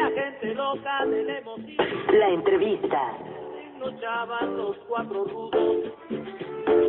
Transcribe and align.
la 0.00 0.10
gente 0.10 0.54
loca 0.54 1.06
de 1.06 1.24
la 1.24 1.38
emoción. 1.38 1.76
La 2.12 2.28
entrevista. 2.30 3.18
Luchaban 3.78 4.56
los 4.56 4.76
cuatro 4.88 5.24
rudos. 5.24 5.92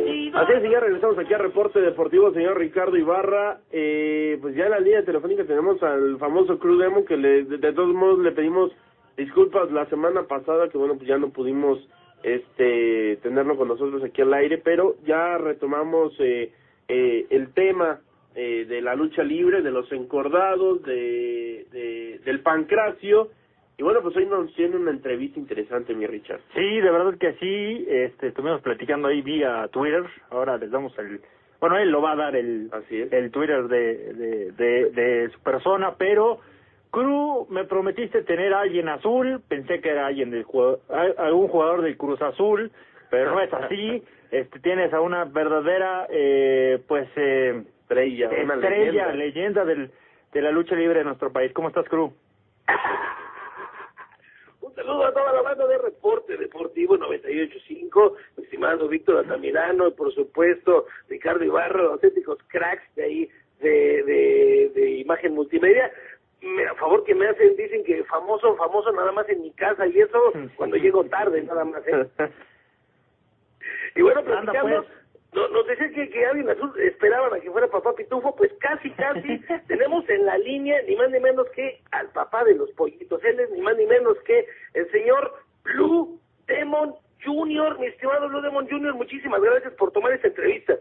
Y 0.06 0.30
Así 0.34 0.52
es, 0.52 0.64
y 0.64 0.70
ya 0.70 0.80
regresamos 0.80 1.18
aquí 1.18 1.32
a 1.34 1.38
Reporte 1.38 1.80
Deportivo, 1.80 2.32
señor 2.32 2.58
Ricardo 2.58 2.96
Ibarra. 2.96 3.60
Eh, 3.70 4.38
pues 4.40 4.54
ya 4.54 4.64
en 4.64 4.70
la 4.70 4.80
línea 4.80 5.04
telefónica 5.04 5.44
tenemos 5.44 5.82
al 5.82 6.18
famoso 6.18 6.58
Cruz 6.58 6.78
Demo, 6.78 7.04
que 7.04 7.16
le, 7.16 7.44
de, 7.44 7.58
de 7.58 7.72
todos 7.72 7.94
modos 7.94 8.18
le 8.20 8.32
pedimos 8.32 8.72
disculpas 9.16 9.70
la 9.70 9.86
semana 9.86 10.22
pasada, 10.24 10.68
que 10.68 10.78
bueno, 10.78 10.94
pues 10.96 11.06
ya 11.06 11.18
no 11.18 11.30
pudimos 11.30 11.78
este 12.22 13.16
tenerlo 13.22 13.56
con 13.56 13.68
nosotros 13.68 14.02
aquí 14.04 14.22
al 14.22 14.34
aire, 14.34 14.58
pero 14.58 14.96
ya 15.04 15.38
retomamos 15.38 16.14
eh, 16.18 16.52
eh, 16.88 17.26
el 17.30 17.52
tema 17.52 18.00
eh, 18.34 18.64
de 18.68 18.80
la 18.80 18.94
lucha 18.94 19.22
libre, 19.22 19.62
de 19.62 19.70
los 19.70 19.90
encordados, 19.92 20.82
de, 20.84 21.66
de 21.70 22.20
del 22.24 22.40
pancracio. 22.40 23.30
Y 23.78 23.82
bueno, 23.82 24.00
pues 24.02 24.16
hoy 24.16 24.26
nos 24.26 24.54
tiene 24.54 24.76
una 24.76 24.90
entrevista 24.90 25.38
interesante, 25.38 25.94
mi 25.94 26.06
Richard. 26.06 26.40
Sí, 26.54 26.80
de 26.80 26.90
verdad 26.90 27.18
que 27.18 27.34
sí. 27.34 27.86
Este, 27.88 28.28
estuvimos 28.28 28.60
platicando 28.60 29.08
ahí 29.08 29.22
vía 29.22 29.68
Twitter. 29.72 30.04
Ahora 30.30 30.56
les 30.58 30.70
damos 30.70 30.96
el. 30.98 31.20
Bueno, 31.60 31.78
él 31.78 31.90
lo 31.90 32.02
va 32.02 32.12
a 32.12 32.16
dar 32.16 32.36
el, 32.36 32.68
Así 32.72 33.06
el 33.10 33.30
Twitter 33.30 33.68
de, 33.68 34.12
de, 34.14 34.52
de, 34.52 34.90
de 34.90 35.30
su 35.30 35.40
persona, 35.40 35.94
pero 35.96 36.40
Cruz, 36.92 37.48
me 37.48 37.64
prometiste 37.64 38.22
tener 38.22 38.52
a 38.52 38.60
alguien 38.60 38.88
azul. 38.88 39.40
Pensé 39.48 39.80
que 39.80 39.88
era 39.88 40.06
alguien 40.06 40.30
del 40.30 40.44
algún 41.16 41.48
jugador 41.48 41.80
del 41.80 41.96
Cruz 41.96 42.20
Azul, 42.20 42.70
pero 43.10 43.34
no 43.34 43.40
es 43.40 43.52
así. 43.52 44.02
Este, 44.32 44.60
tienes 44.60 44.90
a 44.94 45.02
una 45.02 45.26
verdadera, 45.26 46.06
eh, 46.08 46.82
pues, 46.88 47.06
eh, 47.16 47.64
Estrella, 47.92 48.28
una 48.44 48.54
estrella, 48.54 48.92
leyenda. 48.92 49.14
leyenda 49.14 49.64
del, 49.64 49.90
de 50.32 50.42
la 50.42 50.50
lucha 50.50 50.74
libre 50.74 50.98
de 51.00 51.04
nuestro 51.04 51.32
país. 51.32 51.52
¿Cómo 51.52 51.68
estás, 51.68 51.88
Cruz? 51.88 52.12
Un 54.60 54.74
saludo 54.74 55.04
a 55.06 55.12
toda 55.12 55.32
la 55.32 55.42
banda 55.42 55.66
de 55.66 55.78
Reporte 55.78 56.36
Deportivo 56.36 56.96
98.5, 56.96 58.12
mi 58.36 58.44
estimado 58.44 58.88
Víctor 58.88 59.18
Altamirano 59.18 59.88
y 59.88 59.92
por 59.92 60.14
supuesto 60.14 60.86
Ricardo 61.08 61.44
Ibarra, 61.44 61.82
los 61.82 61.92
auténticos 61.92 62.38
cracks 62.48 62.82
de 62.94 63.04
ahí 63.04 63.30
de, 63.60 64.02
de, 64.04 64.72
de 64.74 64.90
imagen 64.92 65.34
multimedia. 65.34 65.92
Me, 66.40 66.64
a 66.66 66.74
favor 66.74 67.04
que 67.04 67.14
me 67.14 67.28
hacen, 67.28 67.54
dicen 67.56 67.84
que 67.84 68.02
famoso, 68.04 68.56
famoso 68.56 68.90
nada 68.92 69.12
más 69.12 69.28
en 69.28 69.42
mi 69.42 69.50
casa 69.52 69.86
y 69.86 70.00
eso 70.00 70.32
cuando 70.56 70.76
llego 70.76 71.04
tarde 71.04 71.42
nada 71.42 71.64
más. 71.64 71.82
¿eh? 71.86 72.08
Y 73.94 74.00
bueno, 74.00 74.20
Anda, 74.20 74.52
platicamos, 74.52 74.86
pues. 74.86 75.01
No, 75.32 75.48
nos 75.48 75.66
decía 75.66 75.90
que, 75.90 76.10
que 76.10 76.26
alguien 76.26 76.50
azul 76.50 76.72
esperaban 76.78 77.32
a 77.32 77.40
que 77.40 77.50
fuera 77.50 77.66
papá 77.66 77.94
Pitufo, 77.94 78.36
pues 78.36 78.52
casi, 78.60 78.90
casi 78.90 79.40
tenemos 79.66 80.08
en 80.10 80.26
la 80.26 80.36
línea 80.36 80.82
ni 80.82 80.94
más 80.96 81.10
ni 81.10 81.20
menos 81.20 81.48
que 81.50 81.80
al 81.90 82.10
papá 82.10 82.44
de 82.44 82.54
los 82.54 82.70
pollitos. 82.72 83.22
Él 83.24 83.40
es 83.40 83.50
ni 83.50 83.62
más 83.62 83.76
ni 83.78 83.86
menos 83.86 84.18
que 84.26 84.46
el 84.74 84.90
señor 84.90 85.32
Blue 85.64 86.20
Demon 86.46 86.94
Jr., 87.24 87.78
mi 87.78 87.86
estimado 87.86 88.28
Blue 88.28 88.42
Demon 88.42 88.68
Jr., 88.68 88.94
muchísimas 88.94 89.40
gracias 89.40 89.72
por 89.74 89.90
tomar 89.92 90.12
esta 90.12 90.28
entrevista. 90.28 90.76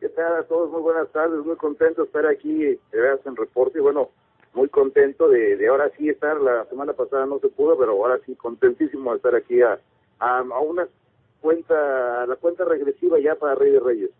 ¿Qué 0.00 0.08
tal 0.08 0.34
a 0.36 0.44
todos? 0.44 0.70
Muy 0.70 0.80
buenas 0.80 1.12
tardes, 1.12 1.44
muy 1.44 1.56
contento 1.56 2.02
de 2.02 2.06
estar 2.06 2.26
aquí 2.26 2.78
veras 2.90 3.20
en 3.26 3.36
reporte. 3.36 3.78
Y 3.78 3.82
bueno, 3.82 4.10
muy 4.54 4.68
contento 4.68 5.28
de, 5.28 5.56
de 5.56 5.68
ahora 5.68 5.90
sí 5.98 6.08
estar. 6.08 6.40
La 6.40 6.64
semana 6.66 6.94
pasada 6.94 7.26
no 7.26 7.38
se 7.38 7.48
pudo, 7.50 7.78
pero 7.78 7.92
ahora 7.92 8.18
sí 8.24 8.34
contentísimo 8.34 9.10
de 9.10 9.18
estar 9.18 9.34
aquí 9.34 9.60
a, 9.60 9.78
a, 10.18 10.38
a 10.38 10.60
una 10.60 10.88
cuenta, 11.42 12.26
la 12.26 12.36
cuenta 12.36 12.64
regresiva 12.64 13.18
ya 13.18 13.34
para 13.34 13.54
Rey 13.54 13.72
de 13.72 13.80
Reyes. 13.80 14.10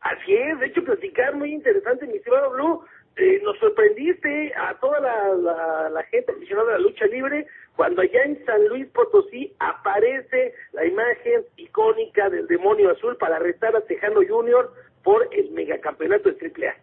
Así 0.00 0.34
es, 0.34 0.58
de 0.58 0.66
hecho, 0.66 0.82
platicar 0.82 1.36
muy 1.36 1.52
interesante, 1.52 2.06
mi 2.06 2.16
estimado 2.16 2.50
Blue. 2.50 2.82
Eh, 3.16 3.40
nos 3.44 3.58
sorprendiste 3.58 4.52
a 4.56 4.78
toda 4.80 4.98
la, 4.98 5.34
la, 5.34 5.90
la 5.90 6.02
gente 6.04 6.32
aficionada 6.32 6.70
a 6.70 6.78
la 6.78 6.78
lucha 6.78 7.06
libre 7.06 7.46
cuando 7.76 8.02
allá 8.02 8.22
en 8.24 8.44
San 8.46 8.66
Luis 8.68 8.86
Potosí 8.88 9.54
aparece 9.58 10.54
la 10.72 10.84
imagen 10.86 11.44
icónica 11.56 12.30
del 12.30 12.46
demonio 12.46 12.90
azul 12.90 13.16
para 13.16 13.36
arrestar 13.36 13.76
a 13.76 13.82
Tejano 13.82 14.20
Junior 14.26 14.72
por 15.02 15.28
el 15.32 15.50
megacampeonato 15.50 16.30
de 16.30 16.46
AAA. 16.46 16.74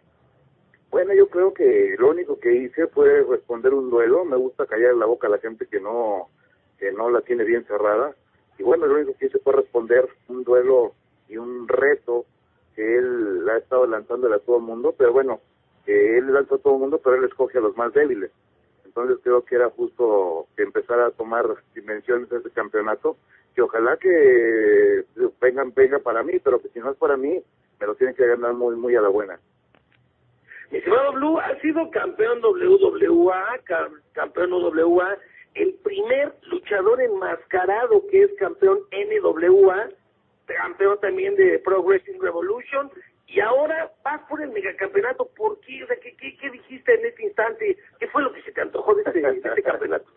Bueno, 0.90 1.12
yo 1.12 1.28
creo 1.28 1.52
que 1.52 1.96
lo 1.98 2.10
único 2.10 2.38
que 2.40 2.52
hice 2.52 2.86
fue 2.88 3.22
responder 3.22 3.74
un 3.74 3.90
duelo. 3.90 4.24
Me 4.24 4.36
gusta 4.36 4.66
callar 4.66 4.94
la 4.94 5.06
boca 5.06 5.26
a 5.26 5.30
la 5.30 5.38
gente 5.38 5.66
que 5.66 5.80
no, 5.80 6.28
que 6.78 6.92
no 6.92 7.10
la 7.10 7.20
tiene 7.20 7.44
bien 7.44 7.64
cerrada. 7.66 8.14
Y 8.58 8.62
bueno, 8.62 8.86
lo 8.86 8.94
único 8.96 9.16
que 9.18 9.26
hice 9.26 9.38
fue 9.38 9.52
responder 9.54 10.08
un 10.28 10.44
duelo 10.44 10.92
y 11.28 11.36
un 11.36 11.68
reto 11.68 12.24
que 12.74 12.96
él 12.98 13.46
ha 13.48 13.58
estado 13.58 13.86
lanzándole 13.86 14.36
a 14.36 14.40
todo 14.40 14.56
el 14.56 14.62
mundo. 14.62 14.94
Pero 14.96 15.12
bueno, 15.12 15.40
que 15.84 16.18
él 16.18 16.32
lanza 16.32 16.56
a 16.56 16.58
todo 16.58 16.74
el 16.74 16.80
mundo, 16.80 17.00
pero 17.02 17.16
él 17.16 17.24
escoge 17.24 17.58
a 17.58 17.62
los 17.62 17.76
más 17.76 17.92
débiles. 17.92 18.30
Entonces 18.84 19.18
creo 19.22 19.44
que 19.44 19.54
era 19.54 19.70
justo 19.70 20.46
que 20.56 20.62
empezara 20.64 21.06
a 21.06 21.10
tomar 21.12 21.46
dimensiones 21.74 22.28
de 22.30 22.38
este 22.38 22.50
campeonato. 22.50 23.16
Que 23.54 23.62
ojalá 23.62 23.96
que 23.96 25.04
vengan, 25.40 25.72
venga 25.74 25.98
para 25.98 26.22
mí, 26.22 26.38
pero 26.42 26.60
que 26.60 26.68
si 26.68 26.78
no 26.80 26.90
es 26.92 26.96
para 26.96 27.16
mí, 27.16 27.40
me 27.80 27.86
lo 27.86 27.94
tienen 27.94 28.14
que 28.16 28.26
ganar 28.26 28.54
muy, 28.54 28.76
muy 28.76 28.94
a 28.96 29.00
la 29.00 29.08
buena. 29.08 29.38
Mi 30.70 30.78
estimado 30.78 31.12
Blue 31.12 31.38
ha 31.38 31.58
sido 31.60 31.90
campeón 31.90 32.40
WWA, 32.42 33.58
cam- 33.64 34.00
campeón 34.12 34.52
WA, 34.52 35.16
el 35.54 35.74
primer 35.82 36.34
luchador 36.42 37.00
enmascarado 37.00 38.06
que 38.08 38.24
es 38.24 38.30
campeón 38.38 38.80
NWA, 38.92 39.88
campeón 40.46 40.98
también 41.00 41.34
de 41.36 41.58
Pro 41.60 41.82
Wrestling 41.82 42.20
Revolution, 42.20 42.90
y 43.26 43.40
ahora 43.40 43.92
vas 44.02 44.22
por 44.28 44.40
el 44.40 44.50
megacampeonato. 44.50 45.26
¿Por 45.36 45.60
qué? 45.60 45.84
O 45.84 45.86
sea, 45.86 45.96
¿qué, 45.96 46.16
qué, 46.16 46.36
qué 46.38 46.50
dijiste 46.50 46.94
en 46.94 47.06
este 47.06 47.24
instante? 47.24 47.76
¿Qué 47.98 48.08
fue 48.08 48.22
lo 48.22 48.32
que 48.32 48.42
se 48.42 48.52
te 48.52 48.60
antojó 48.62 48.94
de 48.94 49.02
este, 49.02 49.20
de 49.20 49.36
este 49.36 49.62
campeonato? 49.62 50.10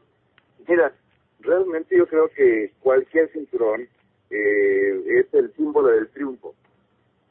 Mira, 0.67 0.93
realmente 1.41 1.97
yo 1.97 2.07
creo 2.07 2.29
que 2.29 2.71
cualquier 2.79 3.29
cinturón 3.31 3.87
eh, 4.29 5.03
es 5.19 5.33
el 5.33 5.53
símbolo 5.55 5.89
del 5.89 6.07
triunfo, 6.09 6.55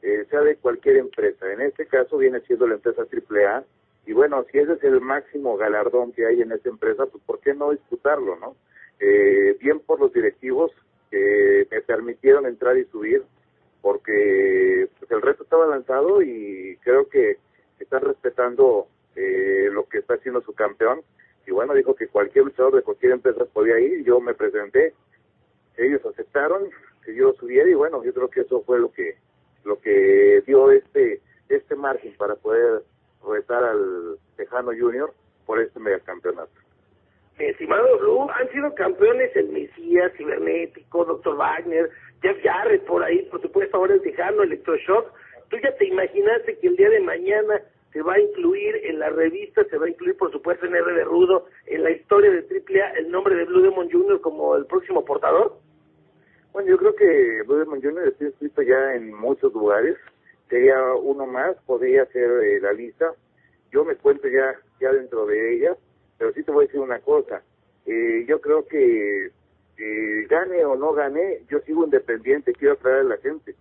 eh, 0.03 0.25
sea 0.29 0.41
de 0.41 0.55
cualquier 0.57 0.97
empresa. 0.97 1.51
En 1.51 1.61
este 1.61 1.87
caso 1.87 2.17
viene 2.17 2.39
siendo 2.41 2.67
la 2.67 2.75
empresa 2.75 3.01
AAA. 3.01 3.63
Y 4.11 4.13
bueno, 4.13 4.45
si 4.51 4.57
ese 4.57 4.73
es 4.73 4.83
el 4.83 4.99
máximo 4.99 5.55
galardón 5.55 6.11
que 6.11 6.25
hay 6.25 6.41
en 6.41 6.51
esta 6.51 6.67
empresa, 6.67 7.05
pues 7.05 7.23
¿por 7.23 7.39
qué 7.39 7.53
no 7.53 7.71
disputarlo, 7.71 8.35
no? 8.35 8.57
Eh, 8.99 9.55
bien 9.57 9.79
por 9.79 10.01
los 10.01 10.11
directivos 10.11 10.69
que 11.09 11.65
me 11.71 11.79
permitieron 11.79 12.45
entrar 12.45 12.77
y 12.77 12.83
subir, 12.87 13.23
porque 13.81 14.89
pues, 14.99 15.09
el 15.11 15.21
reto 15.21 15.43
estaba 15.43 15.65
lanzado 15.65 16.21
y 16.21 16.77
creo 16.83 17.07
que 17.07 17.37
están 17.79 18.01
respetando 18.01 18.87
eh, 19.15 19.69
lo 19.71 19.87
que 19.87 19.99
está 19.99 20.15
haciendo 20.15 20.41
su 20.41 20.53
campeón. 20.55 21.03
Y 21.47 21.51
bueno, 21.51 21.73
dijo 21.73 21.95
que 21.95 22.09
cualquier 22.09 22.43
luchador 22.43 22.75
de 22.75 22.81
cualquier 22.81 23.13
empresa 23.13 23.45
podía 23.45 23.79
ir. 23.79 24.03
Yo 24.03 24.19
me 24.19 24.33
presenté, 24.33 24.93
ellos 25.77 26.05
aceptaron 26.05 26.69
que 27.05 27.15
yo 27.15 27.31
subiera 27.39 27.69
y 27.69 27.75
bueno, 27.75 28.03
yo 28.03 28.13
creo 28.13 28.29
que 28.29 28.41
eso 28.41 28.61
fue 28.63 28.77
lo 28.77 28.91
que 28.91 29.15
lo 29.63 29.79
que 29.79 30.43
dio 30.45 30.69
este 30.69 31.21
este 31.47 31.77
margen 31.77 32.13
para 32.17 32.35
poder 32.35 32.83
retar 33.27 33.63
al 33.63 34.17
Tejano 34.35 34.71
Junior 34.77 35.13
por 35.45 35.59
este 35.59 35.79
megacampeonato. 35.79 36.51
Estimado 37.37 37.97
Blue, 37.99 38.29
han 38.29 38.49
sido 38.51 38.73
campeones 38.75 39.35
el 39.35 39.49
Mesías, 39.49 40.11
Cibernético, 40.15 41.05
Dr. 41.05 41.35
Wagner, 41.35 41.89
Jeff 42.21 42.37
Jarrett 42.43 42.85
por 42.85 43.03
ahí, 43.03 43.23
por 43.31 43.41
supuesto 43.41 43.77
ahora 43.77 43.95
el 43.95 44.01
Tejano, 44.01 44.43
Electroshock. 44.43 45.11
¿Tú 45.49 45.57
ya 45.63 45.75
te 45.77 45.85
imaginaste 45.87 46.57
que 46.59 46.67
el 46.67 46.75
día 46.75 46.89
de 46.89 46.99
mañana 47.01 47.61
se 47.91 48.01
va 48.01 48.13
a 48.13 48.19
incluir 48.19 48.75
en 48.83 48.99
la 48.99 49.09
revista, 49.09 49.63
se 49.65 49.77
va 49.77 49.85
a 49.85 49.89
incluir 49.89 50.15
por 50.17 50.31
supuesto 50.31 50.65
en 50.65 50.75
R 50.75 50.93
de 50.93 51.03
Rudo, 51.03 51.47
en 51.65 51.83
la 51.83 51.91
historia 51.91 52.31
de 52.31 52.39
AAA, 52.39 52.99
el 52.99 53.11
nombre 53.11 53.35
de 53.35 53.45
Blue 53.45 53.63
Demon 53.63 53.89
Jr. 53.91 54.21
como 54.21 54.55
el 54.55 54.65
próximo 54.65 55.03
portador? 55.03 55.57
Bueno, 56.53 56.69
yo 56.69 56.77
creo 56.77 56.95
que 56.95 57.43
Blue 57.47 57.57
Demon 57.57 57.81
Jr. 57.81 58.07
está 58.07 58.25
inscrito 58.25 58.61
ya 58.61 58.93
en 58.95 59.13
muchos 59.13 59.51
lugares. 59.53 59.97
Sería 60.51 60.75
uno 60.95 61.25
más, 61.25 61.55
podría 61.65 62.05
ser 62.07 62.29
eh, 62.43 62.59
la 62.59 62.73
lista. 62.73 63.13
Yo 63.71 63.85
me 63.85 63.95
cuento 63.95 64.27
ya, 64.27 64.53
ya 64.81 64.91
dentro 64.91 65.25
de 65.25 65.55
ella, 65.55 65.77
pero 66.17 66.33
sí 66.33 66.43
te 66.43 66.51
voy 66.51 66.65
a 66.65 66.67
decir 66.67 66.81
una 66.81 66.99
cosa. 66.99 67.41
Eh, 67.85 68.25
yo 68.27 68.41
creo 68.41 68.67
que 68.67 69.27
eh, 69.27 70.27
gane 70.29 70.65
o 70.65 70.75
no 70.75 70.91
gane, 70.91 71.43
yo 71.49 71.61
sigo 71.61 71.85
independiente, 71.85 72.51
quiero 72.51 72.73
atraer 72.73 72.99
a 72.99 73.03
la 73.03 73.17
gente. 73.19 73.55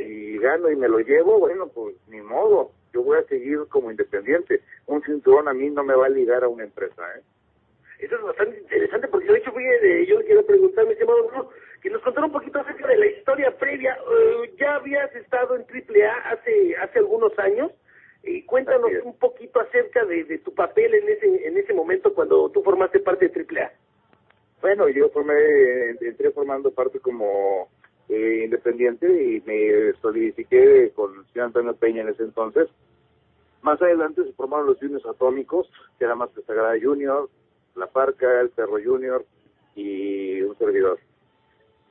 Y 0.00 0.38
gano 0.38 0.70
y 0.70 0.76
me 0.76 0.88
lo 0.88 1.00
llevo, 1.00 1.38
bueno, 1.38 1.68
pues 1.68 1.94
ni 2.08 2.22
modo. 2.22 2.70
Yo 2.94 3.02
voy 3.02 3.18
a 3.18 3.24
seguir 3.24 3.58
como 3.68 3.90
independiente. 3.90 4.62
Un 4.86 5.02
cinturón 5.02 5.48
a 5.48 5.52
mí 5.52 5.68
no 5.68 5.84
me 5.84 5.94
va 5.94 6.06
a 6.06 6.10
ligar 6.10 6.44
a 6.44 6.48
una 6.48 6.64
empresa, 6.64 7.02
¿eh? 7.14 7.22
Eso 8.02 8.16
es 8.16 8.22
bastante 8.22 8.58
interesante 8.58 9.06
porque 9.06 9.32
de 9.32 9.38
hecho 9.38 9.52
fui, 9.52 9.64
eh, 9.64 10.04
yo 10.08 10.18
le 10.18 10.24
quiero 10.24 10.44
preguntar, 10.44 10.84
mi 10.86 10.92
estimado 10.92 11.28
Blue, 11.28 11.48
que 11.80 11.88
nos 11.88 12.02
contara 12.02 12.26
un 12.26 12.32
poquito 12.32 12.58
acerca 12.58 12.88
de 12.88 12.96
la 12.96 13.06
historia 13.06 13.56
previa. 13.56 13.96
Eh, 13.96 14.54
ya 14.58 14.74
habías 14.74 15.14
estado 15.14 15.54
en 15.54 15.62
AAA 15.62 16.32
hace 16.32 16.76
hace 16.76 16.98
algunos 16.98 17.38
años 17.38 17.70
y 18.24 18.42
cuéntanos 18.42 18.90
un 19.04 19.16
poquito 19.18 19.60
acerca 19.60 20.04
de, 20.04 20.24
de 20.24 20.38
tu 20.38 20.52
papel 20.52 20.94
en 20.94 21.08
ese 21.08 21.46
en 21.46 21.56
ese 21.56 21.72
momento 21.72 22.12
cuando 22.12 22.50
tú 22.50 22.60
formaste 22.64 22.98
parte 22.98 23.28
de 23.28 23.40
AAA. 23.40 23.70
Bueno, 24.60 24.88
yo 24.88 25.08
formé, 25.10 25.90
entré 26.00 26.32
formando 26.32 26.72
parte 26.72 26.98
como 26.98 27.68
eh, 28.08 28.42
independiente 28.44 29.06
y 29.06 29.40
me 29.42 29.92
solidifiqué 30.00 30.90
con 30.94 31.20
el 31.20 31.26
señor 31.26 31.46
Antonio 31.46 31.76
Peña 31.76 32.02
en 32.02 32.08
ese 32.08 32.24
entonces. 32.24 32.68
Más 33.62 33.80
adelante 33.80 34.24
se 34.24 34.32
formaron 34.32 34.66
los 34.66 34.78
juniors 34.78 35.06
atómicos, 35.06 35.70
que 35.98 36.04
era 36.04 36.16
más 36.16 36.30
que 36.30 36.42
Sagrada 36.42 36.74
Junior, 36.82 37.28
La 37.74 37.86
Parca, 37.86 38.40
El 38.40 38.50
Perro 38.50 38.78
Junior 38.82 39.24
y 39.74 40.42
un 40.42 40.56
servidor. 40.58 40.98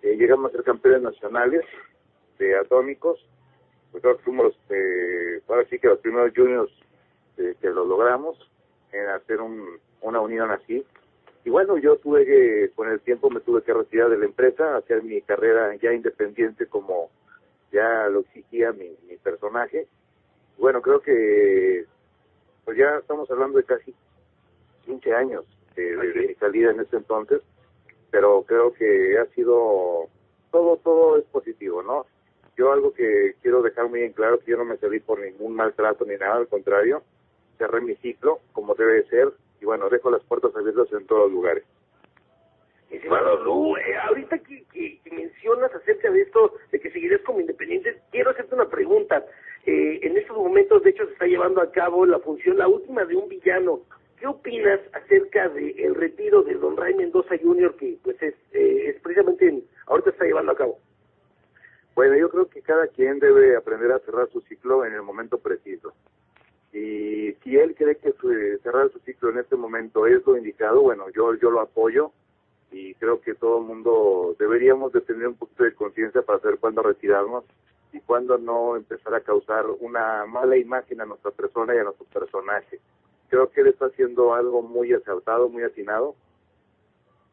Eh, 0.01 0.15
llegamos 0.15 0.49
a 0.49 0.55
ser 0.55 0.63
campeones 0.63 1.01
nacionales 1.01 1.63
de 2.37 2.57
atómicos, 2.57 3.19
pues 3.91 4.03
fuimos 4.23 4.53
eh, 4.69 5.41
ahora 5.47 5.65
sí 5.69 5.79
que 5.79 5.87
los 5.87 5.99
primeros 5.99 6.31
juniors 6.35 6.71
eh, 7.37 7.55
que 7.59 7.69
lo 7.69 7.85
logramos 7.85 8.37
en 8.91 9.07
hacer 9.09 9.41
un, 9.41 9.79
una 10.01 10.21
unión 10.21 10.51
así. 10.51 10.85
Y 11.43 11.49
bueno, 11.49 11.77
yo 11.77 11.97
tuve 11.97 12.25
que, 12.25 12.71
con 12.75 12.89
el 12.89 12.99
tiempo 13.01 13.29
me 13.29 13.39
tuve 13.41 13.63
que 13.63 13.73
retirar 13.73 14.09
de 14.09 14.17
la 14.17 14.25
empresa, 14.25 14.77
hacer 14.77 15.03
mi 15.03 15.21
carrera 15.21 15.75
ya 15.75 15.91
independiente 15.93 16.67
como 16.67 17.09
ya 17.71 18.07
lo 18.09 18.21
exigía 18.21 18.71
mi, 18.71 18.95
mi 19.07 19.17
personaje. 19.17 19.87
Bueno, 20.57 20.81
creo 20.81 21.01
que 21.01 21.85
pues 22.65 22.77
ya 22.77 22.97
estamos 22.99 23.29
hablando 23.31 23.57
de 23.57 23.63
casi 23.63 23.93
15 24.85 25.13
años 25.13 25.45
de, 25.75 25.95
de, 25.95 26.27
mi 26.27 26.33
salida 26.35 26.71
en 26.71 26.79
ese 26.81 26.97
entonces, 26.97 27.41
pero 28.09 28.43
creo 28.43 28.73
que 28.73 29.17
ha 29.17 29.25
sido 29.33 30.07
todo, 30.51 30.77
todo 30.77 31.17
es 31.17 31.25
positivo, 31.25 31.81
¿no? 31.83 32.05
Yo 32.57 32.71
algo 32.71 32.93
que 32.93 33.35
quiero 33.41 33.61
dejar 33.61 33.89
muy 33.89 34.01
en 34.01 34.13
claro, 34.13 34.39
que 34.39 34.51
yo 34.51 34.57
no 34.57 34.65
me 34.65 34.77
salí 34.77 34.99
por 34.99 35.19
ningún 35.19 35.55
maltrato 35.55 36.05
ni 36.05 36.15
nada, 36.15 36.35
al 36.35 36.47
contrario, 36.47 37.03
cerré 37.57 37.81
mi 37.81 37.95
ciclo 37.95 38.39
como 38.53 38.75
debe 38.75 38.95
de 38.95 39.07
ser 39.07 39.31
y 39.61 39.65
bueno, 39.65 39.89
dejo 39.89 40.09
las 40.09 40.23
puertas 40.23 40.55
abiertas 40.55 40.91
en 40.91 41.05
todos 41.05 41.23
los 41.23 41.31
lugares. 41.31 41.63
Estimado 42.89 43.41
Lu, 43.43 43.77
eh, 43.77 43.95
ahorita 44.07 44.37
que, 44.39 44.65
que, 44.73 44.99
que, 45.01 45.11
mencionas 45.11 45.73
acerca 45.73 46.11
de 46.11 46.21
esto, 46.21 46.55
de 46.71 46.79
que 46.79 46.91
seguirás 46.91 47.21
como 47.21 47.39
independiente, 47.39 48.01
quiero 48.11 48.31
hacerte 48.31 48.53
una 48.53 48.67
pregunta. 48.67 49.25
Eh, 49.65 49.99
en 50.01 50.17
estos 50.17 50.35
momentos, 50.35 50.83
de 50.83 50.89
hecho, 50.89 51.05
se 51.05 51.13
está 51.13 51.25
llevando 51.25 51.61
a 51.61 51.71
cabo 51.71 52.05
la 52.05 52.19
función, 52.19 52.57
la 52.57 52.67
última 52.67 53.05
de 53.05 53.15
un 53.15 53.29
villano. 53.29 53.79
¿Qué 54.21 54.27
opinas 54.27 54.79
acerca 54.93 55.49
del 55.49 55.79
el 55.79 55.95
retiro 55.95 56.43
de 56.43 56.53
Don 56.53 56.77
Ray 56.77 56.93
Mendoza 56.93 57.35
Jr., 57.41 57.75
que 57.75 57.97
pues 58.03 58.21
es, 58.21 58.35
eh, 58.51 58.89
es 58.89 59.01
precisamente 59.01 59.49
en, 59.49 59.63
ahorita 59.87 60.11
está 60.11 60.25
llevando 60.25 60.51
a 60.51 60.55
cabo? 60.55 60.77
Bueno, 61.95 62.15
yo 62.15 62.29
creo 62.29 62.47
que 62.47 62.61
cada 62.61 62.85
quien 62.85 63.17
debe 63.17 63.55
aprender 63.55 63.91
a 63.91 63.97
cerrar 64.01 64.29
su 64.29 64.41
ciclo 64.41 64.85
en 64.85 64.93
el 64.93 65.01
momento 65.01 65.39
preciso. 65.39 65.95
Y 66.71 67.33
si 67.43 67.57
él 67.57 67.73
cree 67.75 67.95
que 67.95 68.13
cerrar 68.61 68.91
su 68.91 68.99
ciclo 68.99 69.31
en 69.31 69.39
este 69.39 69.55
momento 69.55 70.05
es 70.05 70.23
lo 70.27 70.37
indicado, 70.37 70.83
bueno, 70.83 71.09
yo, 71.09 71.33
yo 71.33 71.49
lo 71.49 71.59
apoyo 71.59 72.11
y 72.69 72.93
creo 72.93 73.21
que 73.21 73.33
todo 73.33 73.57
el 73.57 73.63
mundo 73.63 74.35
deberíamos 74.37 74.93
de 74.93 75.01
tener 75.01 75.29
un 75.29 75.35
poquito 75.35 75.63
de 75.63 75.73
conciencia 75.73 76.21
para 76.21 76.37
saber 76.37 76.59
cuándo 76.59 76.83
retirarnos 76.83 77.43
y 77.91 77.99
cuándo 78.01 78.37
no 78.37 78.75
empezar 78.75 79.15
a 79.15 79.21
causar 79.21 79.65
una 79.79 80.27
mala 80.27 80.57
imagen 80.57 81.01
a 81.01 81.05
nuestra 81.07 81.31
persona 81.31 81.73
y 81.73 81.79
a 81.79 81.85
nuestro 81.85 82.05
personaje. 82.05 82.79
Creo 83.31 83.49
que 83.49 83.61
él 83.61 83.67
está 83.67 83.85
haciendo 83.85 84.35
algo 84.35 84.61
muy 84.61 84.93
acertado, 84.93 85.49
muy 85.49 85.63
atinado 85.63 86.15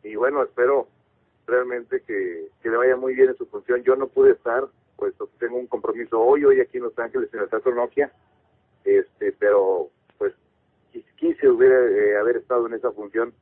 y 0.03 0.15
bueno, 0.17 0.43
espero 0.43 0.87
realmente 1.47 2.03
que, 2.03 2.49
que 2.63 2.71
le 2.71 2.77
vaya 2.77 2.97
muy 2.97 3.15
bien 3.15 3.31
en 3.31 3.37
su 3.37 3.47
función. 3.47 3.83
Yo 3.83 3.97
no 3.97 4.07
pude 4.07 4.33
estar, 4.33 4.65
pues 4.97 5.13
tengo 5.39 5.57
un 5.57 5.67
compromiso 5.67 6.21
hoy, 6.21 6.45
hoy 6.45 6.61
aquí 6.61 6.77
en 6.79 6.85
Los 6.85 6.99
Ángeles, 6.99 7.29
en 7.35 7.41
el 7.41 7.49
Teatro 7.49 7.75
Nokia, 7.75 8.13
este, 8.85 9.33
pero 9.33 9.89
pues 10.19 10.35
quise 11.17 11.49
hubiera 11.49 11.79
eh, 11.87 12.17
haber 12.17 12.37
estado 12.37 12.67
en 12.69 12.75
esa 12.75 12.93
función, 12.93 13.35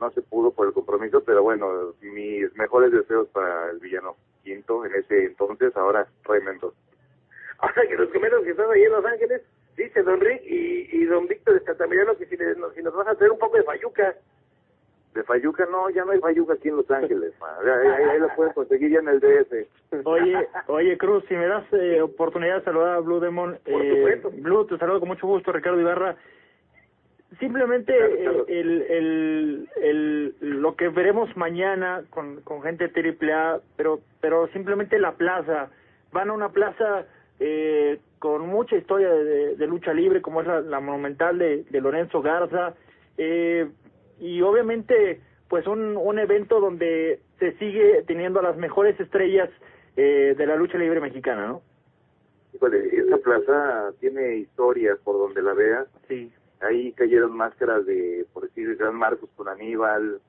no 0.00 0.10
se 0.12 0.22
pudo 0.22 0.52
por 0.52 0.68
el 0.68 0.72
compromiso, 0.72 1.22
pero 1.24 1.42
bueno, 1.42 1.94
mis 2.00 2.54
mejores 2.54 2.92
deseos 2.92 3.28
para 3.28 3.70
el 3.70 3.80
villano 3.80 4.16
quinto 4.44 4.84
en 4.86 4.94
ese 4.94 5.24
entonces, 5.24 5.76
ahora 5.76 6.06
Rey 6.24 6.40
Mendoza. 6.42 6.76
Ahora 7.58 7.86
que 7.88 7.96
los 7.96 8.08
primeros 8.10 8.44
que 8.44 8.50
están 8.50 8.70
ahí 8.70 8.82
en 8.82 8.92
Los 8.92 9.04
Ángeles, 9.04 9.42
dice 9.76 10.02
Don 10.02 10.20
Rick 10.20 10.42
y, 10.44 10.88
y 10.92 11.04
Don 11.06 11.26
Víctor 11.26 11.56
Escantamillano 11.56 12.16
que 12.16 12.26
si, 12.26 12.36
les, 12.36 12.56
si 12.74 12.82
nos 12.82 12.94
vas 12.94 13.08
a 13.08 13.12
hacer 13.12 13.30
un 13.30 13.38
poco 13.38 13.56
de 13.56 13.64
fayuca. 13.64 14.14
De 15.14 15.22
Fayuca 15.22 15.64
no, 15.70 15.88
ya 15.90 16.04
no 16.04 16.10
hay 16.10 16.18
Fayuca 16.18 16.54
aquí 16.54 16.68
en 16.68 16.76
Los 16.76 16.90
Ángeles. 16.90 17.32
ahí, 17.40 17.68
ahí, 17.68 18.02
ahí, 18.10 18.18
lo 18.18 18.34
pueden 18.34 18.52
conseguir 18.52 18.90
ya 18.90 18.98
en 18.98 19.08
el 19.08 19.20
DF. 19.20 20.04
Oye, 20.04 20.48
oye 20.66 20.98
Cruz, 20.98 21.24
si 21.28 21.34
me 21.34 21.46
das 21.46 21.64
eh, 21.72 22.02
oportunidad 22.02 22.58
de 22.58 22.64
saludar 22.64 22.96
a 22.96 22.98
Blue 22.98 23.20
Demon. 23.20 23.56
Eh, 23.64 24.20
Blue, 24.38 24.66
te 24.66 24.76
saludo 24.76 24.98
con 24.98 25.10
mucho 25.10 25.28
gusto, 25.28 25.52
Ricardo 25.52 25.80
Ibarra. 25.80 26.16
Simplemente 27.38 27.92
eh, 27.96 28.44
el, 28.48 28.82
el, 28.82 29.68
el, 29.76 30.60
lo 30.60 30.74
que 30.74 30.88
veremos 30.88 31.36
mañana 31.36 32.02
con, 32.10 32.40
con 32.40 32.62
gente 32.62 32.88
triple 32.88 33.32
A, 33.32 33.60
pero, 33.76 34.00
pero 34.20 34.48
simplemente 34.48 34.98
la 34.98 35.12
plaza. 35.12 35.70
Van 36.10 36.30
a 36.30 36.32
una 36.32 36.48
plaza 36.48 37.06
eh, 37.40 37.98
con 38.18 38.48
mucha 38.48 38.76
historia 38.76 39.10
de, 39.10 39.66
lucha 39.66 39.92
libre, 39.92 40.22
como 40.22 40.40
es 40.40 40.46
la, 40.46 40.60
la 40.60 40.80
monumental 40.80 41.38
de, 41.38 41.64
de 41.64 41.80
Lorenzo 41.80 42.22
Garza. 42.22 42.74
Eh, 43.18 43.68
y 44.20 44.42
obviamente 44.42 45.20
pues 45.48 45.66
un, 45.66 45.96
un 45.96 46.18
evento 46.18 46.60
donde 46.60 47.20
se 47.38 47.52
sigue 47.58 48.02
teniendo 48.06 48.40
a 48.40 48.42
las 48.42 48.56
mejores 48.56 48.98
estrellas 48.98 49.50
eh, 49.96 50.34
de 50.36 50.46
la 50.46 50.56
lucha 50.56 50.78
libre 50.78 51.00
mexicana, 51.00 51.46
¿no? 51.46 51.62
Híjole, 52.54 52.88
esa 52.96 53.18
plaza 53.18 53.92
tiene 54.00 54.36
historias 54.36 54.98
por 55.04 55.18
donde 55.18 55.42
la 55.42 55.54
veas. 55.54 55.88
Sí. 56.08 56.32
Ahí 56.60 56.92
cayeron 56.92 57.36
máscaras 57.36 57.84
de, 57.84 58.26
por 58.32 58.44
decir, 58.44 58.76
Gran 58.76 58.94
Marcos 58.94 59.28
con 59.36 59.48
Aníbal, 59.48 60.20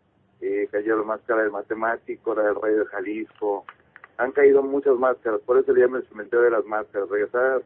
eh, 0.42 0.68
cayeron 0.72 1.08
máscaras 1.08 1.44
del 1.44 1.52
matemático, 1.52 2.36
la 2.36 2.44
del 2.44 2.62
Rey 2.62 2.76
de 2.76 2.86
Jalisco. 2.86 3.66
Han 4.18 4.32
caído 4.32 4.64
muchas 4.64 4.98
máscaras, 4.98 5.42
por 5.42 5.58
eso 5.58 5.74
le 5.74 5.82
llaman 5.82 6.02
el 6.02 6.08
cementerio 6.08 6.46
de 6.46 6.52
las 6.52 6.66
máscaras. 6.66 7.10
Regresar 7.10 7.64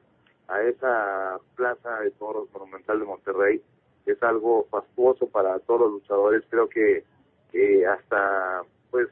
a 0.47 0.61
esa 0.63 1.39
plaza 1.55 1.99
de 1.99 2.11
toros 2.11 2.49
monumental 2.53 2.99
de 2.99 3.05
Monterrey 3.05 3.61
es 4.05 4.21
algo 4.23 4.65
fastuoso 4.71 5.27
para 5.27 5.59
todos 5.59 5.81
los 5.81 5.91
luchadores. 5.91 6.43
Creo 6.49 6.67
que 6.67 7.03
hasta 7.85 8.63
pues 8.91 9.07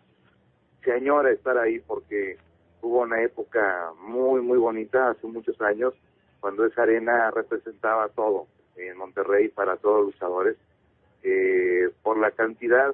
se 0.84 0.92
añora 0.92 1.32
estar 1.32 1.58
ahí 1.58 1.80
porque 1.80 2.38
hubo 2.82 3.02
una 3.02 3.22
época 3.22 3.92
muy 4.00 4.42
muy 4.42 4.58
bonita 4.58 5.10
hace 5.10 5.28
muchos 5.28 5.60
años 5.62 5.94
cuando 6.40 6.66
esa 6.66 6.84
arena 6.84 7.32
representaba 7.32 8.10
todo 8.10 8.48
en 8.76 8.98
Monterrey 8.98 9.50
para 9.50 9.78
todos 9.78 10.06
los 10.06 10.14
luchadores 10.14 10.56
eh, 11.24 11.90
por 12.04 12.20
la 12.20 12.32
cantidad 12.32 12.94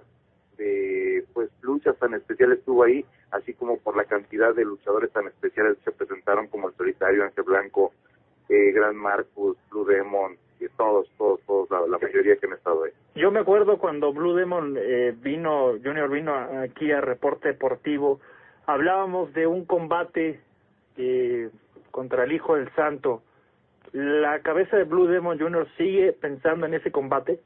de 0.58 1.03
pues 1.34 1.50
luchas 1.62 1.98
tan 1.98 2.14
especiales 2.14 2.60
estuvo 2.60 2.84
ahí 2.84 3.06
así 3.32 3.54
como 3.54 3.78
por 3.78 3.96
la 3.96 4.06
cantidad 4.06 4.54
de 4.54 4.66
luchadores 4.66 5.12
tan 5.12 5.28
especiales 5.28 5.78
que 5.78 5.86
se 5.86 5.92
presentaron 5.92 6.48
como 6.48 6.70
el 6.70 6.76
solitario 6.76 7.24
Ángel 7.24 7.44
Blanco 7.44 7.94
eh, 8.50 8.72
Gran 8.72 8.96
Marcus 8.96 9.58
Blue 9.70 9.86
Demon 9.86 10.38
todos, 10.78 11.10
todos, 11.18 11.40
todos, 11.46 11.70
la, 11.70 11.82
la, 11.88 11.98
mayoría 11.98 12.36
que 12.38 12.46
han 12.46 12.54
estado 12.54 12.84
ahí. 12.84 12.92
Yo 13.16 13.32
me 13.32 13.40
acuerdo 13.40 13.78
cuando 13.78 14.14
Blue 14.14 14.36
Demon 14.36 14.76
eh, 14.78 15.14
vino, 15.16 15.74
Junior 15.84 16.10
vino 16.10 16.34
aquí 16.62 16.92
a 16.92 17.02
Reporte 17.02 17.50
Deportivo, 17.50 18.20
hablábamos 18.66 19.34
de 19.34 19.48
un 19.48 19.66
combate 19.66 20.40
eh, 20.98 21.50
contra 21.92 22.24
el 22.24 22.32
Hijo 22.32 22.56
del 22.56 22.74
Santo. 22.76 23.24
¿La 23.92 24.40
cabeza 24.40 24.78
de 24.78 24.86
Blue 24.86 25.08
Demon 25.08 25.40
Junior 25.40 25.68
sigue 25.78 26.14
pensando 26.14 26.66
en 26.66 26.74
ese 26.74 26.92
combate? 26.92 27.40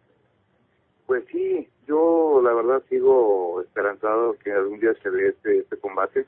Pues 1.07 1.23
sí, 1.31 1.67
yo 1.87 2.41
la 2.43 2.53
verdad 2.53 2.83
sigo 2.89 3.61
esperanzado 3.61 4.35
que 4.43 4.51
algún 4.51 4.79
día 4.79 4.93
se 5.01 5.09
dé 5.09 5.29
este, 5.29 5.59
este 5.59 5.77
combate, 5.77 6.27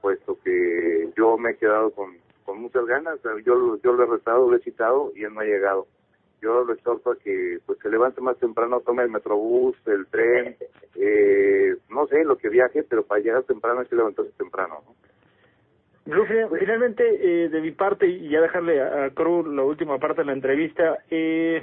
puesto 0.00 0.38
que 0.44 1.10
yo 1.16 1.36
me 1.36 1.50
he 1.50 1.56
quedado 1.56 1.90
con, 1.90 2.16
con 2.44 2.60
muchas 2.60 2.86
ganas. 2.86 3.18
Yo, 3.44 3.76
yo 3.82 3.92
lo 3.92 4.04
he 4.04 4.06
retado, 4.06 4.48
lo 4.48 4.56
he 4.56 4.60
citado 4.60 5.12
y 5.16 5.24
él 5.24 5.34
no 5.34 5.40
ha 5.40 5.44
llegado 5.44 5.88
yo 6.40 6.64
lo 6.64 6.72
exhorto 6.72 7.12
a 7.12 7.18
que 7.18 7.58
pues 7.66 7.78
se 7.80 7.88
levante 7.88 8.20
más 8.20 8.38
temprano, 8.38 8.80
tome 8.80 9.02
el 9.02 9.10
metrobús, 9.10 9.76
el 9.86 10.06
tren, 10.06 10.56
eh, 10.96 11.76
no 11.90 12.06
sé, 12.06 12.24
lo 12.24 12.36
que 12.36 12.48
viaje, 12.48 12.82
pero 12.82 13.04
para 13.04 13.20
llegar 13.20 13.42
temprano 13.44 13.80
hay 13.80 13.86
que 13.86 13.96
levantarse 13.96 14.32
temprano. 14.36 14.82
¿no? 16.06 16.24
Finalmente, 16.58 17.04
eh, 17.04 17.48
de 17.48 17.60
mi 17.60 17.72
parte, 17.72 18.06
y 18.06 18.30
ya 18.30 18.40
dejarle 18.40 18.80
a, 18.80 19.04
a 19.04 19.10
Cruz 19.10 19.46
la 19.46 19.62
última 19.62 19.98
parte 19.98 20.22
de 20.22 20.26
la 20.26 20.32
entrevista, 20.32 20.98
eh, 21.10 21.62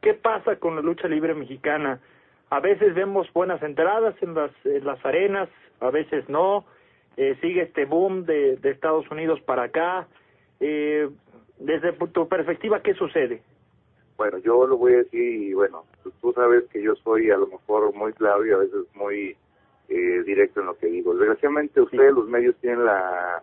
¿qué 0.00 0.14
pasa 0.14 0.56
con 0.56 0.76
la 0.76 0.82
lucha 0.82 1.08
libre 1.08 1.34
mexicana? 1.34 2.00
A 2.50 2.60
veces 2.60 2.94
vemos 2.94 3.32
buenas 3.32 3.62
entradas 3.62 4.14
en 4.22 4.34
las, 4.34 4.50
en 4.64 4.84
las 4.84 5.04
arenas, 5.04 5.48
a 5.80 5.90
veces 5.90 6.28
no. 6.28 6.64
Eh, 7.16 7.36
sigue 7.40 7.62
este 7.62 7.84
boom 7.84 8.24
de, 8.24 8.56
de 8.56 8.70
Estados 8.70 9.08
Unidos 9.10 9.40
para 9.42 9.64
acá. 9.64 10.08
Eh, 10.58 11.08
desde 11.58 11.92
tu 11.92 12.28
perspectiva, 12.28 12.82
¿qué 12.82 12.94
sucede? 12.94 13.42
Bueno, 14.16 14.38
yo 14.38 14.66
lo 14.66 14.76
voy 14.76 14.94
a 14.94 14.98
decir 14.98 15.20
y 15.20 15.54
bueno, 15.54 15.84
tú, 16.02 16.12
tú 16.20 16.32
sabes 16.32 16.64
que 16.72 16.82
yo 16.82 16.94
soy 16.96 17.30
a 17.30 17.36
lo 17.36 17.46
mejor 17.46 17.94
muy 17.94 18.12
claro 18.12 18.44
y 18.44 18.50
a 18.50 18.56
veces 18.58 18.84
muy 18.94 19.36
eh, 19.88 20.22
directo 20.24 20.60
en 20.60 20.66
lo 20.66 20.76
que 20.76 20.86
digo. 20.86 21.14
Desgraciadamente 21.14 21.80
ustedes, 21.80 22.12
los 22.12 22.28
medios, 22.28 22.56
tienen 22.56 22.84
la, 22.84 23.42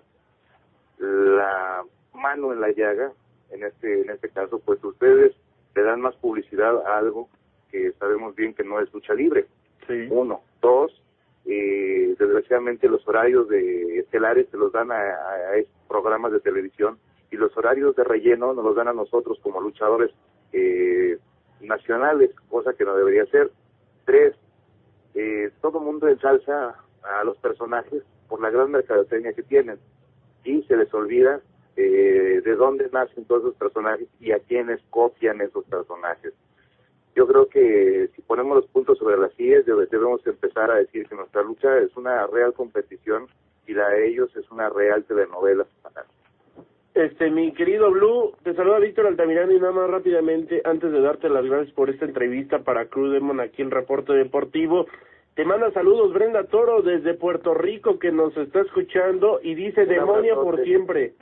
la 1.00 1.84
mano 2.14 2.54
en 2.54 2.62
la 2.62 2.72
llaga, 2.72 3.12
en 3.52 3.64
este, 3.64 4.02
en 4.02 4.10
este 4.10 4.30
caso, 4.30 4.60
pues 4.60 4.84
ustedes 4.84 5.34
le 5.77 5.84
dan 5.84 6.01
más 6.01 6.15
publicidad 6.15 6.75
a 6.88 6.98
algo 6.98 7.29
que 7.72 7.91
sabemos 8.00 8.36
bien 8.36 8.55
que 8.55 8.63
no 8.63 8.79
es 8.79 8.91
lucha 8.91 9.13
libre. 9.13 9.46
Sí. 9.86 10.07
Uno. 10.10 10.41
Dos, 10.60 10.91
eh, 11.46 12.15
desgraciadamente 12.17 12.89
los 12.89 13.07
horarios 13.07 13.48
de 13.48 14.00
estelares 14.00 14.48
se 14.50 14.57
los 14.57 14.72
dan 14.72 14.91
a, 14.91 14.96
a, 14.96 15.88
programas 15.88 16.31
de 16.31 16.39
televisión 16.39 16.98
y 17.29 17.36
los 17.38 17.55
horarios 17.55 17.96
de 17.96 18.03
relleno 18.03 18.53
nos 18.53 18.65
los 18.65 18.75
dan 18.75 18.88
a 18.88 18.93
nosotros 18.93 19.38
como 19.43 19.62
luchadores 19.62 20.10
eh, 20.51 21.19
nacionales, 21.62 22.31
cosa 22.50 22.74
que 22.74 22.84
no 22.84 22.96
debería 22.96 23.27
ser. 23.27 23.51
Tres, 24.05 24.34
eh, 25.13 25.51
todo 25.62 25.79
mundo 25.79 26.07
ensalza 26.07 26.75
a 27.03 27.24
los 27.24 27.38
personajes 27.38 28.01
por 28.27 28.41
la 28.41 28.50
gran 28.50 28.72
mercadotecnia 28.72 29.34
que 29.34 29.43
tienen 29.43 29.77
y 30.43 30.63
se 30.63 30.75
les 30.75 30.91
olvida 30.91 31.39
eh, 31.77 32.41
de 32.43 32.55
dónde 32.55 32.89
nacen 32.91 33.25
todos 33.25 33.43
esos 33.43 33.55
personajes 33.55 34.07
y 34.19 34.31
a 34.31 34.39
quiénes 34.39 34.81
copian 34.89 35.41
esos 35.41 35.63
personajes. 35.65 36.34
Yo 37.15 37.27
creo 37.27 37.48
que 37.48 38.10
si 38.15 38.22
ponemos 38.24 38.57
los 38.57 38.67
puntos 38.67 38.98
sobre 38.98 39.17
las 39.17 39.34
sillas 39.34 39.65
debemos 39.65 40.25
empezar 40.25 40.72
a 40.72 40.75
decir 40.75 41.07
que 41.07 41.15
nuestra 41.15 41.43
lucha 41.43 41.77
es 41.79 41.96
una 41.96 42.27
real 42.27 42.53
competición 42.53 43.27
y 43.67 43.74
la 43.74 43.89
de 43.89 44.07
ellos 44.07 44.36
es 44.36 44.50
una 44.51 44.69
real 44.69 45.03
telenovela 45.03 45.65
Este, 46.93 47.29
mi 47.29 47.51
querido 47.53 47.91
Blue, 47.91 48.34
te 48.43 48.53
saluda 48.55 48.79
Víctor 48.79 49.07
Altamirano 49.07 49.51
y 49.51 49.60
nada 49.60 49.74
más 49.74 49.89
rápidamente, 49.89 50.62
antes 50.63 50.91
de 50.91 51.01
darte 51.01 51.29
las 51.29 51.46
gracias 51.46 51.74
por 51.75 51.89
esta 51.89 52.05
entrevista 52.05 52.60
para 52.60 52.88
Cruz 52.88 53.13
Demon 53.13 53.39
aquí 53.39 53.62
en 53.62 53.72
Reporte 53.72 54.13
Deportivo, 54.13 54.88
te 55.36 55.46
manda 55.46 55.72
saludos 55.72 56.13
Brenda 56.13 56.46
Toro 56.46 56.81
desde 56.81 57.13
Puerto 57.13 57.53
Rico 57.53 58.00
que 58.00 58.12
nos 58.12 58.36
está 58.38 58.62
escuchando 58.62 59.39
y 59.43 59.53
dice 59.53 59.86
demonia 59.86 60.34
por 60.34 60.63
siempre. 60.63 61.13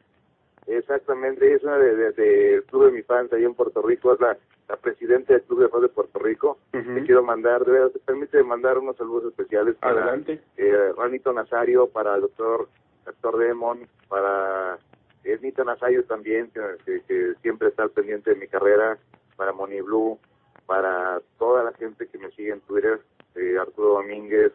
Exactamente, 0.68 1.54
es 1.54 1.64
una 1.64 1.78
del 1.78 2.16
de, 2.16 2.64
Club 2.68 2.86
de 2.86 2.92
mi 2.92 3.04
fans 3.04 3.32
ahí 3.34 3.44
en 3.44 3.54
Puerto 3.54 3.82
Rico, 3.82 4.14
es 4.14 4.20
la, 4.20 4.38
la 4.68 4.78
presidenta 4.78 5.34
del 5.34 5.44
Club 5.44 5.62
de 5.62 5.70
Fans 5.70 5.84
de 5.84 5.90
Puerto 5.90 6.20
Rico. 6.20 6.58
Te 6.72 7.04
quiero 7.04 7.24
mandar, 7.24 7.64
de 7.66 7.90
te 7.92 8.00
permite 8.00 8.42
mandar 8.44 8.78
unos 8.78 8.98
saludos 8.98 9.26
especiales 9.26 9.76
para 9.76 10.02
Adelante. 10.02 10.42
Eh, 10.58 10.92
Ranito 10.98 11.32
Nazario, 11.34 11.88
para 11.88 12.16
el 12.16 12.22
doctor, 12.22 12.68
doctor 13.06 13.38
Demon, 13.38 13.88
para 14.08 14.80
Ednita 15.24 15.64
Nazario 15.64 16.04
también, 16.06 16.52
que, 16.52 17.02
que, 17.08 17.34
siempre 17.42 17.68
está 17.68 17.84
al 17.84 17.92
pendiente 17.92 18.32
de 18.32 18.38
mi 18.38 18.48
carrera, 18.48 18.98
para 19.36 19.54
Moni 19.54 19.82
Blue, 19.82 20.18
para 20.66 21.22
toda 21.38 21.64
la 21.64 21.74
gente 21.74 22.08
que 22.08 22.18
me 22.18 22.32
sigue 22.32 22.54
en 22.54 22.62
Twitter, 22.62 23.02
eh, 23.36 23.58
Arturo 23.60 23.96
Domínguez, 23.96 24.52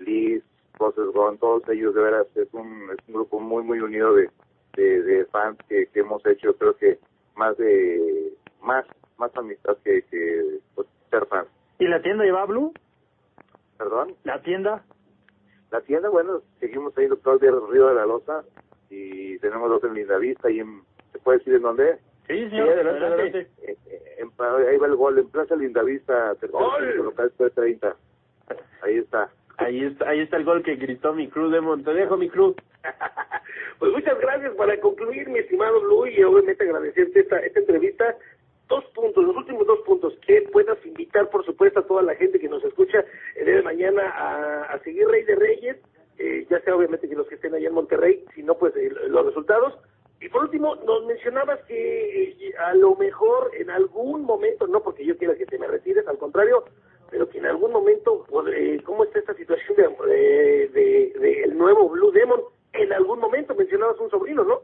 Liz, 0.00 0.42
José 0.76 1.00
Gon, 1.14 1.38
todos 1.38 1.66
ellos 1.70 1.94
de 1.94 2.02
veras 2.02 2.26
es 2.34 2.48
un, 2.52 2.90
es 2.90 3.08
un 3.08 3.14
grupo 3.14 3.40
muy 3.40 3.62
muy 3.62 3.80
unido 3.80 4.14
de, 4.14 4.28
de, 4.76 5.24
fans 5.26 5.58
que, 5.68 5.86
que, 5.86 6.00
hemos 6.00 6.24
hecho 6.26 6.56
creo 6.56 6.76
que 6.76 6.98
más 7.34 7.56
de 7.56 8.32
más 8.62 8.84
más 9.18 9.34
amistad 9.36 9.76
que, 9.84 10.02
que 10.02 10.58
pues, 10.74 10.86
ser 11.10 11.26
fans. 11.26 11.48
¿Y 11.78 11.86
la 11.86 12.02
tienda 12.02 12.24
lleva 12.24 12.44
Blue? 12.46 12.72
¿Perdón? 13.78 14.14
¿La 14.24 14.40
tienda? 14.42 14.84
La 15.70 15.80
tienda, 15.80 16.08
bueno, 16.08 16.42
seguimos 16.60 16.96
ahí 16.96 17.06
doctor 17.06 17.38
de 17.40 17.50
Río 17.50 17.88
de 17.88 17.94
la 17.94 18.06
Loza 18.06 18.44
y 18.88 19.38
tenemos 19.38 19.68
dos 19.68 19.82
en 19.84 19.94
Lindavista 19.94 20.50
y 20.50 20.60
en, 20.60 20.82
¿se 21.12 21.18
puede 21.18 21.38
decir 21.38 21.54
en 21.54 21.62
dónde? 21.62 21.98
Sí, 22.26 22.48
señor, 22.50 22.68
adelante, 22.70 23.04
adelante. 23.04 23.38
Eh, 23.62 23.76
eh, 23.86 24.16
en, 24.18 24.30
ahí 24.68 24.76
va 24.78 24.86
el 24.86 24.96
gol, 24.96 25.18
en 25.18 25.28
Plaza 25.28 25.56
Lindavista, 25.56 26.34
tercer 26.36 26.96
local 26.96 27.32
30. 27.54 27.96
Ahí 28.82 28.98
está. 28.98 29.30
Ahí 29.58 29.84
está, 29.84 30.08
ahí 30.08 30.20
está 30.20 30.36
el 30.36 30.44
gol 30.44 30.62
que 30.62 30.76
gritó 30.76 31.14
mi 31.14 31.28
cruz 31.28 31.50
de 31.52 31.60
Montedejo, 31.60 32.16
mi 32.16 32.28
cruz. 32.28 32.56
pues 33.78 33.92
muchas 33.92 34.18
gracias 34.20 34.54
para 34.54 34.78
concluir, 34.80 35.28
mi 35.28 35.38
estimado 35.38 35.80
Blue, 35.80 36.06
y 36.06 36.22
obviamente 36.22 36.64
agradecerte 36.64 37.20
esta, 37.20 37.38
esta 37.38 37.60
entrevista. 37.60 38.16
Dos 38.68 38.84
puntos, 38.94 39.24
los 39.24 39.36
últimos 39.36 39.66
dos 39.66 39.80
puntos, 39.82 40.18
que 40.26 40.42
puedas 40.52 40.78
invitar, 40.84 41.30
por 41.30 41.44
supuesto, 41.44 41.80
a 41.80 41.86
toda 41.86 42.02
la 42.02 42.16
gente 42.16 42.40
que 42.40 42.48
nos 42.48 42.64
escucha 42.64 43.04
el 43.36 43.46
día 43.46 43.56
de 43.56 43.62
mañana 43.62 44.02
a, 44.10 44.62
a 44.64 44.78
seguir 44.80 45.06
Rey 45.06 45.22
de 45.22 45.36
Reyes, 45.36 45.76
eh, 46.18 46.46
ya 46.50 46.60
sea 46.60 46.74
obviamente 46.74 47.08
que 47.08 47.14
los 47.14 47.28
que 47.28 47.36
estén 47.36 47.54
allá 47.54 47.68
en 47.68 47.74
Monterrey, 47.74 48.24
si 48.34 48.42
no, 48.42 48.56
pues 48.58 48.74
eh, 48.76 48.90
los 49.08 49.26
resultados. 49.26 49.74
Y 50.20 50.28
por 50.30 50.44
último, 50.44 50.74
nos 50.76 51.04
mencionabas 51.04 51.60
que 51.66 52.30
eh, 52.30 52.54
a 52.58 52.74
lo 52.74 52.96
mejor 52.96 53.50
en 53.54 53.70
algún 53.70 54.22
momento, 54.22 54.66
no 54.66 54.82
porque 54.82 55.04
yo 55.04 55.16
quiera 55.16 55.36
que 55.36 55.46
te 55.46 55.58
me 55.58 55.68
retires, 55.68 56.08
al 56.08 56.18
contrario, 56.18 56.64
pero 57.10 57.28
que 57.28 57.38
en 57.38 57.46
algún 57.46 57.72
momento, 57.72 58.24
eh, 58.52 58.80
¿cómo 58.84 59.04
está 59.04 59.18
esta 59.18 59.34
situación 59.34 59.76
de, 59.76 60.68
de, 60.72 61.12
de, 61.20 61.42
el 61.44 61.56
nuevo 61.56 61.88
Blue 61.88 62.10
Demon? 62.10 62.40
En 63.86 63.92
mencionabas 63.92 64.00
un 64.00 64.10
sobrino, 64.10 64.44
¿no? 64.44 64.62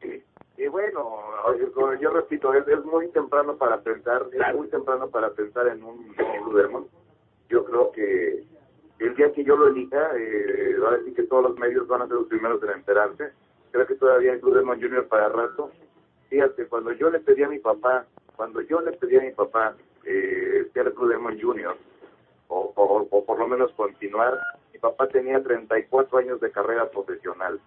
Sí. 0.00 0.24
Y 0.56 0.68
bueno, 0.68 1.20
yo 2.00 2.10
repito, 2.10 2.54
es, 2.54 2.66
es 2.68 2.84
muy 2.84 3.08
temprano 3.08 3.56
para 3.56 3.80
pensar, 3.82 4.26
es 4.32 4.54
muy 4.54 4.68
temprano 4.68 5.08
para 5.08 5.30
pensar 5.30 5.66
en 5.68 5.82
un 5.82 6.14
Blue 6.14 6.56
Demon. 6.56 6.86
Yo 7.48 7.64
creo 7.64 7.92
que 7.92 8.44
el 9.00 9.14
día 9.16 9.32
que 9.32 9.44
yo 9.44 9.56
lo 9.56 9.68
elija, 9.68 10.16
eh, 10.16 10.78
va 10.78 10.90
a 10.90 10.96
decir 10.98 11.14
que 11.14 11.24
todos 11.24 11.50
los 11.50 11.58
medios 11.58 11.86
van 11.88 12.02
a 12.02 12.06
ser 12.06 12.16
los 12.16 12.28
primeros 12.28 12.62
en 12.62 12.70
enterarse. 12.70 13.32
Creo 13.72 13.86
que 13.86 13.96
todavía 13.96 14.32
hay 14.32 14.38
Blue 14.38 14.54
Demon 14.54 14.80
Junior 14.80 15.06
para 15.08 15.28
rato. 15.28 15.70
Fíjate, 16.30 16.66
cuando 16.66 16.92
yo 16.92 17.10
le 17.10 17.20
pedí 17.20 17.42
a 17.42 17.48
mi 17.48 17.58
papá, 17.58 18.06
cuando 18.36 18.60
yo 18.62 18.80
le 18.80 18.92
pedí 18.92 19.16
a 19.16 19.22
mi 19.22 19.32
papá 19.32 19.74
eh, 20.04 20.66
ser 20.72 20.90
Blue 20.92 21.08
Demon 21.08 21.38
Junior, 21.38 21.76
o, 22.48 22.72
o, 22.74 23.08
o, 23.10 23.24
por 23.24 23.38
lo 23.38 23.48
menos 23.48 23.72
continuar, 23.72 24.40
mi 24.72 24.78
papá 24.78 25.08
tenía 25.08 25.42
34 25.42 26.18
años 26.18 26.40
de 26.40 26.50
carrera 26.50 26.88
profesional. 26.88 27.60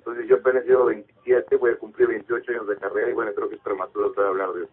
Entonces 0.00 0.26
yo 0.28 0.36
apenas 0.36 0.64
llevo 0.64 0.86
27, 0.86 1.56
voy 1.56 1.72
a 1.72 1.76
cumplir 1.76 2.08
28 2.08 2.52
años 2.52 2.68
de 2.68 2.76
carrera 2.78 3.10
y 3.10 3.12
bueno, 3.12 3.34
creo 3.34 3.50
que 3.50 3.56
es 3.56 3.60
prematuro 3.60 4.10
todavía 4.12 4.30
hablar 4.30 4.56
de 4.56 4.64
eso. 4.64 4.72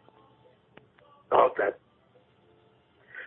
No, 1.30 1.54
claro. 1.54 1.76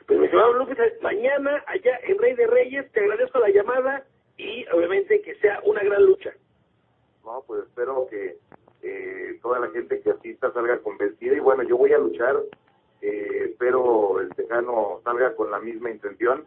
Pues 0.07 0.19
mi 0.19 0.25
estimado 0.25 0.54
Lucas, 0.54 0.78
mañana 1.02 1.62
allá 1.66 2.00
en 2.04 2.16
Rey 2.16 2.35
de 2.37 2.47
Reyes, 2.47 2.90
te 2.92 3.00
agradezco 3.00 3.38
la 3.38 3.50
llamada 3.50 4.07
y 4.38 4.66
obviamente 4.73 5.21
que 5.21 5.35
sea 5.37 5.61
una 5.64 5.83
gran 5.83 6.07
lucha. 6.07 6.33
No, 7.23 7.45
pues 7.47 7.64
espero 7.64 8.07
que 8.09 8.38
eh, 8.80 9.38
toda 9.42 9.59
la 9.59 9.69
gente 9.69 10.00
que 10.00 10.12
asista 10.12 10.50
salga 10.54 10.78
convencida 10.78 11.37
y 11.37 11.40
bueno, 11.40 11.64
yo 11.64 11.76
voy 11.76 11.92
a 11.92 11.99
luchar, 11.99 12.35
eh, 13.02 13.50
espero 13.50 14.21
el 14.21 14.30
tejano 14.30 15.02
salga 15.04 15.37
con 15.37 15.50
la 15.50 15.61
misma 15.61 15.90
intención 15.90 16.47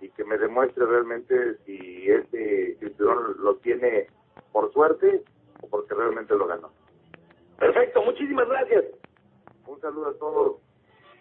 y 0.00 0.08
que 0.08 0.24
me 0.24 0.38
demuestre 0.38 0.84
realmente 0.84 1.54
si 1.64 2.10
este 2.10 2.76
cinturón 2.80 3.36
lo 3.38 3.54
tiene 3.58 4.08
por 4.52 4.72
suerte 4.72 5.24
o 5.62 5.68
porque 5.68 5.94
realmente 5.94 6.34
lo 6.34 6.46
ganó. 6.46 6.70
Perfecto, 7.58 8.02
muchísimas 8.02 8.48
gracias. 8.48 8.84
Un 9.66 9.80
saludo 9.80 10.08
a 10.08 10.18
todos. 10.18 10.56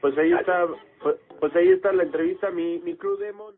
Pues 0.01 0.17
ahí 0.17 0.31
está, 0.31 0.67
pues, 1.01 1.15
pues 1.39 1.55
ahí 1.55 1.69
está 1.69 1.91
la 1.91 2.03
entrevista, 2.03 2.51
mi, 2.51 2.79
mi 2.79 2.96
Cruz 2.96 3.19
Demon. 3.19 3.53